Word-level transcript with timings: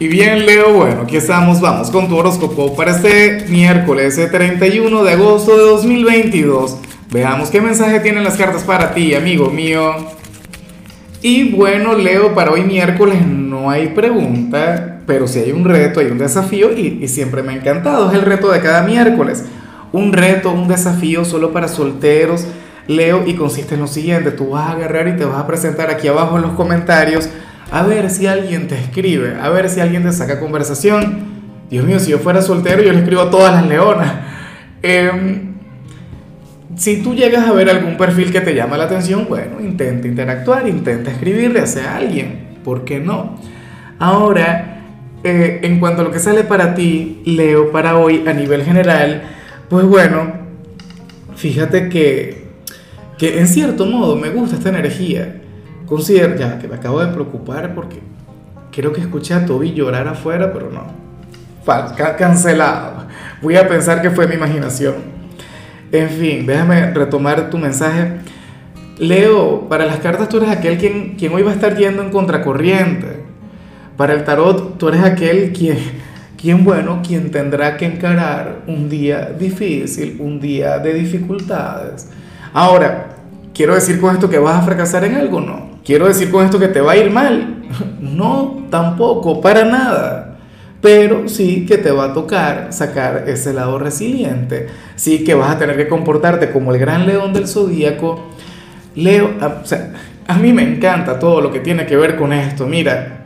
Y 0.00 0.08
bien, 0.08 0.44
Leo, 0.44 0.72
bueno, 0.72 1.02
aquí 1.02 1.16
estamos, 1.16 1.60
vamos 1.60 1.88
con 1.90 2.08
tu 2.08 2.16
horóscopo 2.16 2.74
para 2.74 2.90
este 2.90 3.44
miércoles 3.48 4.20
31 4.28 5.04
de 5.04 5.12
agosto 5.12 5.56
de 5.56 5.62
2022. 5.62 6.78
Veamos 7.12 7.48
qué 7.48 7.60
mensaje 7.60 8.00
tienen 8.00 8.24
las 8.24 8.36
cartas 8.36 8.64
para 8.64 8.92
ti, 8.92 9.14
amigo 9.14 9.50
mío. 9.50 9.94
Y 11.22 11.52
bueno, 11.52 11.94
Leo, 11.94 12.34
para 12.34 12.50
hoy 12.50 12.64
miércoles 12.64 13.24
no 13.24 13.70
hay 13.70 13.90
pregunta, 13.90 14.98
pero 15.06 15.28
sí 15.28 15.38
hay 15.38 15.52
un 15.52 15.64
reto, 15.64 16.00
hay 16.00 16.06
un 16.06 16.18
desafío 16.18 16.76
y, 16.76 16.98
y 17.00 17.06
siempre 17.06 17.44
me 17.44 17.52
ha 17.52 17.56
encantado. 17.56 18.10
Es 18.10 18.18
el 18.18 18.22
reto 18.22 18.50
de 18.50 18.60
cada 18.60 18.82
miércoles. 18.82 19.44
Un 19.92 20.12
reto, 20.12 20.50
un 20.50 20.66
desafío 20.66 21.24
solo 21.24 21.52
para 21.52 21.68
solteros, 21.68 22.48
Leo, 22.88 23.22
y 23.28 23.34
consiste 23.34 23.74
en 23.74 23.82
lo 23.82 23.86
siguiente. 23.86 24.32
Tú 24.32 24.50
vas 24.50 24.70
a 24.70 24.72
agarrar 24.72 25.06
y 25.06 25.16
te 25.16 25.24
vas 25.24 25.38
a 25.38 25.46
presentar 25.46 25.88
aquí 25.88 26.08
abajo 26.08 26.34
en 26.34 26.42
los 26.42 26.52
comentarios 26.54 27.28
a 27.70 27.82
ver 27.82 28.10
si 28.10 28.26
alguien 28.26 28.68
te 28.68 28.76
escribe, 28.76 29.36
a 29.40 29.48
ver 29.48 29.68
si 29.68 29.80
alguien 29.80 30.02
te 30.02 30.12
saca 30.12 30.40
conversación. 30.40 31.34
Dios 31.70 31.84
mío, 31.84 31.98
si 31.98 32.10
yo 32.10 32.18
fuera 32.18 32.42
soltero, 32.42 32.82
yo 32.82 32.92
le 32.92 32.98
escribo 32.98 33.22
a 33.22 33.30
todas 33.30 33.52
las 33.52 33.66
leonas. 33.66 34.12
Em, 34.82 35.54
si 36.76 37.02
tú 37.02 37.14
llegas 37.14 37.48
a 37.48 37.52
ver 37.52 37.70
algún 37.70 37.96
perfil 37.96 38.32
que 38.32 38.40
te 38.40 38.54
llama 38.54 38.76
la 38.76 38.84
atención, 38.84 39.26
bueno, 39.28 39.60
intenta 39.60 40.06
interactuar, 40.06 40.68
intenta 40.68 41.10
escribirle 41.10 41.60
a 41.60 41.96
alguien. 41.96 42.58
¿Por 42.64 42.84
qué 42.84 43.00
no? 43.00 43.38
Ahora, 43.98 44.82
eh, 45.22 45.60
en 45.62 45.80
cuanto 45.80 46.02
a 46.02 46.04
lo 46.04 46.10
que 46.10 46.18
sale 46.18 46.44
para 46.44 46.74
ti, 46.74 47.22
Leo, 47.24 47.70
para 47.70 47.96
hoy 47.96 48.24
a 48.26 48.32
nivel 48.32 48.62
general, 48.62 49.22
pues 49.68 49.86
bueno, 49.86 50.34
fíjate 51.36 51.88
que, 51.88 52.44
que 53.18 53.38
en 53.38 53.48
cierto 53.48 53.86
modo 53.86 54.16
me 54.16 54.30
gusta 54.30 54.56
esta 54.56 54.68
energía. 54.68 55.40
Considera, 55.86 56.34
ya 56.36 56.58
que 56.58 56.68
me 56.68 56.76
acabo 56.76 57.00
de 57.00 57.12
preocupar 57.12 57.74
porque 57.74 58.00
creo 58.72 58.92
que 58.92 59.00
escuché 59.00 59.34
a 59.34 59.44
Toby 59.44 59.72
llorar 59.72 60.08
afuera, 60.08 60.52
pero 60.52 60.70
no. 60.70 60.84
cancelado. 62.16 63.06
Voy 63.42 63.56
a 63.56 63.68
pensar 63.68 64.00
que 64.00 64.10
fue 64.10 64.26
mi 64.26 64.34
imaginación. 64.34 64.94
En 65.92 66.08
fin, 66.08 66.46
déjame 66.46 66.92
retomar 66.92 67.50
tu 67.50 67.58
mensaje. 67.58 68.16
Leo, 68.98 69.68
para 69.68 69.86
las 69.86 69.98
cartas 69.98 70.28
tú 70.28 70.38
eres 70.38 70.50
aquel 70.50 70.78
quien, 70.78 71.14
quien 71.16 71.32
hoy 71.32 71.42
va 71.42 71.50
a 71.50 71.54
estar 71.54 71.76
yendo 71.76 72.02
en 72.02 72.10
contracorriente. 72.10 73.24
Para 73.96 74.14
el 74.14 74.24
tarot 74.24 74.78
tú 74.78 74.88
eres 74.88 75.02
aquel 75.04 75.52
quien, 75.52 75.78
quien, 76.40 76.64
bueno, 76.64 77.00
quien 77.06 77.30
tendrá 77.30 77.76
que 77.76 77.86
encarar 77.86 78.62
un 78.66 78.88
día 78.88 79.30
difícil, 79.38 80.16
un 80.20 80.40
día 80.40 80.78
de 80.78 80.94
dificultades. 80.94 82.08
Ahora, 82.52 83.16
¿quiero 83.52 83.74
decir 83.74 84.00
con 84.00 84.14
esto 84.14 84.30
que 84.30 84.38
vas 84.38 84.56
a 84.56 84.62
fracasar 84.62 85.04
en 85.04 85.16
algo? 85.16 85.40
No. 85.40 85.73
¿Quiero 85.84 86.06
decir 86.08 86.30
con 86.30 86.44
esto 86.44 86.58
que 86.58 86.68
te 86.68 86.80
va 86.80 86.92
a 86.92 86.96
ir 86.96 87.10
mal? 87.10 87.60
No, 88.00 88.66
tampoco, 88.70 89.40
para 89.40 89.64
nada. 89.64 90.36
Pero 90.80 91.28
sí 91.28 91.66
que 91.66 91.78
te 91.78 91.90
va 91.90 92.04
a 92.04 92.12
tocar 92.12 92.68
sacar 92.70 93.24
ese 93.26 93.52
lado 93.52 93.78
resiliente. 93.78 94.68
Sí 94.94 95.24
que 95.24 95.34
vas 95.34 95.50
a 95.50 95.58
tener 95.58 95.76
que 95.76 95.88
comportarte 95.88 96.50
como 96.52 96.72
el 96.72 96.78
gran 96.78 97.06
león 97.06 97.32
del 97.32 97.48
zodíaco. 97.48 98.20
Leo, 98.94 99.30
o 99.40 99.66
sea, 99.66 99.92
a 100.28 100.34
mí 100.34 100.52
me 100.52 100.62
encanta 100.62 101.18
todo 101.18 101.40
lo 101.40 101.50
que 101.50 101.58
tiene 101.58 101.86
que 101.86 101.96
ver 101.96 102.14
con 102.16 102.32
esto. 102.32 102.66
Mira, 102.66 103.24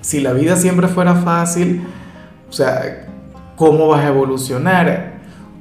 si 0.00 0.20
la 0.20 0.32
vida 0.32 0.56
siempre 0.56 0.88
fuera 0.88 1.14
fácil, 1.16 1.82
o 2.48 2.52
sea, 2.52 3.06
¿cómo 3.56 3.88
vas 3.88 4.04
a 4.04 4.08
evolucionar? 4.08 5.14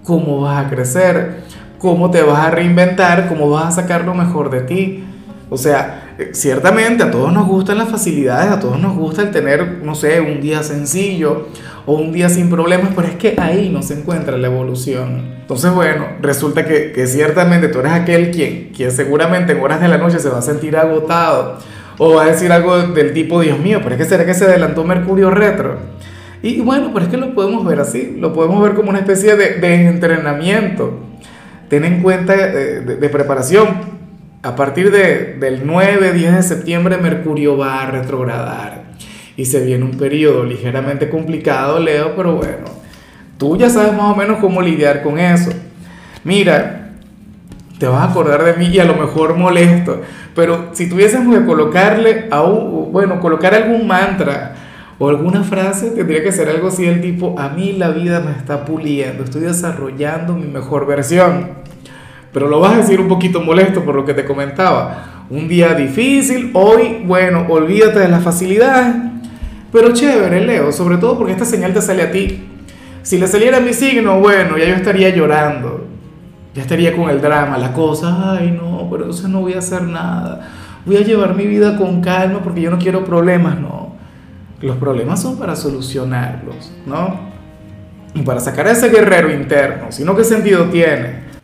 ¿Cómo 0.04 0.42
vas 0.42 0.66
a 0.66 0.70
crecer? 0.70 1.42
¿Cómo 1.78 2.10
te 2.10 2.22
vas 2.22 2.40
a 2.40 2.52
reinventar? 2.52 3.28
¿Cómo 3.28 3.50
vas 3.50 3.66
a 3.66 3.82
sacar 3.82 4.06
lo 4.06 4.14
mejor 4.14 4.50
de 4.50 4.62
ti? 4.62 5.04
O 5.50 5.58
sea, 5.58 6.14
eh, 6.20 6.30
ciertamente 6.34 7.04
a 7.04 7.12
todos 7.12 7.34
nos 7.34 7.48
gustan 7.48 7.80
las 7.80 7.90
facilidades, 7.90 8.52
a 8.52 8.60
todos 8.60 8.80
nos 8.80 8.96
gusta 8.96 9.24
el 9.24 9.32
tener, 9.32 9.80
no 9.84 9.96
sé, 9.96 10.22
un 10.22 10.42
día 10.42 10.62
sencillo 10.62 11.48
o 11.88 11.94
un 11.96 12.12
día 12.12 12.30
sin 12.30 12.50
problemas, 12.50 12.92
pero 12.96 13.08
es 13.08 13.16
que 13.16 13.36
ahí 13.40 13.70
no 13.70 13.82
se 13.82 13.96
encuentra 13.96 14.38
la 14.38 14.48
evolución. 14.48 15.40
Entonces, 15.42 15.72
bueno, 15.74 16.06
resulta 16.22 16.66
que, 16.66 16.92
que 16.92 17.08
ciertamente 17.08 17.68
tú 17.70 17.80
eres 17.80 17.94
aquel 17.94 18.30
quien, 18.30 18.70
quien 18.76 18.92
seguramente 18.92 19.54
en 19.54 19.60
horas 19.60 19.82
de 19.82 19.88
la 19.88 19.98
noche 19.98 20.20
se 20.20 20.30
va 20.30 20.38
a 20.38 20.44
sentir 20.44 20.78
agotado 20.78 21.58
o 21.98 22.14
va 22.14 22.24
a 22.24 22.28
decir 22.28 22.52
algo 22.52 22.78
del 22.78 23.14
tipo, 23.14 23.42
Dios 23.42 23.58
mío, 23.58 23.80
pero 23.82 23.96
es 23.96 24.02
que 24.02 24.08
será 24.08 24.26
que 24.26 24.36
se 24.36 24.46
adelantó 24.46 24.84
Mercurio 24.84 25.32
retro. 25.32 25.78
Y 26.44 26.62
bueno, 26.62 26.92
pero 26.94 27.06
es 27.06 27.12
que 27.12 27.18
lo 27.18 27.34
podemos 27.34 27.66
ver 27.66 27.80
así, 27.80 28.16
lo 28.20 28.34
podemos 28.34 28.62
ver 28.62 28.76
como 28.76 28.92
una 28.92 29.00
especie 29.00 29.36
de, 29.36 29.56
de 29.56 29.88
entrenamiento. 29.88 31.00
Ten 31.68 31.84
en 31.86 32.02
cuenta 32.04 32.36
eh, 32.36 32.82
de, 32.82 32.96
de 32.96 33.10
preparación 33.10 33.99
a 34.42 34.56
partir 34.56 34.92
de, 34.92 35.36
del 35.40 35.66
9, 35.66 36.14
10 36.14 36.36
de 36.36 36.44
septiembre, 36.44 36.98
Mercurio 36.98 37.58
va 37.58 37.82
a 37.82 37.92
retrogradar 37.92 38.84
y 39.36 39.46
se 39.46 39.66
viene 39.66 39.84
un 39.84 39.98
periodo 39.98 40.44
ligeramente 40.44 41.10
complicado, 41.10 41.80
Leo, 41.80 42.16
pero 42.16 42.36
bueno, 42.36 42.66
tú 43.38 43.58
ya 43.58 43.70
sabes 43.70 43.94
más 43.94 44.14
o 44.14 44.16
menos 44.16 44.40
cómo 44.40 44.62
lidiar 44.62 45.04
con 45.04 45.20
eso. 45.20 45.52
Mira, 46.24 46.92
te 47.80 47.88
vas 47.88 48.02
a 48.02 48.12
acordar 48.12 48.44
de 48.44 48.54
mí 48.54 48.68
y 48.68 48.80
a 48.80 48.86
lo 48.86 48.96
mejor 48.96 49.36
molesto, 49.36 50.02
pero 50.36 50.70
si 50.74 50.90
tuviésemos 50.90 51.38
que 51.38 51.46
colocarle 51.46 52.28
a 52.32 52.44
un, 52.44 52.92
bueno, 52.92 53.20
colocar 53.20 53.54
algún 53.54 53.88
mantra 53.88 54.56
o 55.00 55.10
alguna 55.10 55.44
frase, 55.44 55.92
tendría 55.92 56.24
que 56.24 56.32
ser 56.32 56.50
algo 56.50 56.70
así 56.70 56.86
del 56.86 57.02
tipo, 57.02 57.38
a 57.40 57.50
mí 57.50 57.74
la 57.74 57.90
vida 57.90 58.20
me 58.22 58.32
está 58.32 58.66
puliendo, 58.66 59.24
estoy 59.24 59.42
desarrollando 59.42 60.34
mi 60.34 60.48
mejor 60.48 60.86
versión 60.86 61.60
pero 62.32 62.48
lo 62.48 62.60
vas 62.60 62.74
a 62.74 62.78
decir 62.78 63.00
un 63.00 63.08
poquito 63.08 63.42
molesto 63.42 63.84
por 63.84 63.96
lo 63.96 64.06
que 64.06 64.14
te 64.14 64.26
comentaba. 64.26 65.26
Un 65.30 65.48
día 65.48 65.74
difícil, 65.74 66.52
hoy, 66.54 67.04
bueno, 67.06 67.46
olvídate 67.50 68.00
de 68.00 68.08
las 68.08 68.24
facilidades, 68.24 68.96
pero 69.72 69.94
chévere, 69.94 70.46
Leo, 70.46 70.72
sobre 70.72 70.98
todo 70.98 71.18
porque 71.18 71.34
esta 71.34 71.46
señal 71.46 71.74
te 71.74 71.82
sale 71.82 72.04
a 72.04 72.12
ti. 72.12 72.46
Si 73.04 73.18
le 73.18 73.28
saliera 73.28 73.60
mi 73.60 73.74
signo, 73.74 74.20
bueno, 74.20 74.58
ya 74.58 74.66
yo 74.66 74.76
estaría 74.76 75.10
llorando, 75.10 75.88
ya 76.54 76.64
estaría 76.64 76.96
con 76.96 77.10
el 77.10 77.22
drama, 77.22 77.58
la 77.58 77.74
cosa, 77.74 78.34
ay 78.34 78.52
no, 78.52 78.88
pero 78.90 79.04
entonces 79.04 79.30
no 79.30 79.42
voy 79.42 79.54
a 79.54 79.60
hacer 79.60 79.84
nada, 79.84 80.50
voy 80.86 80.98
a 80.98 81.02
llevar 81.02 81.36
mi 81.36 81.46
vida 81.46 81.78
con 81.78 82.02
calma 82.02 82.40
porque 82.44 82.62
yo 82.62 82.72
no 82.72 82.80
quiero 82.80 83.06
problemas, 83.06 83.60
no. 83.60 83.96
Los 84.62 84.78
problemas 84.78 85.22
son 85.22 85.38
para 85.38 85.56
solucionarlos, 85.56 86.74
¿no? 86.86 87.30
Y 88.14 88.24
para 88.24 88.40
sacar 88.40 88.68
a 88.68 88.72
ese 88.72 88.90
guerrero 88.90 89.32
interno, 89.32 89.92
si 89.92 90.04
no, 90.04 90.16
¿qué 90.16 90.24
sentido 90.24 90.66
tiene? 90.66 91.29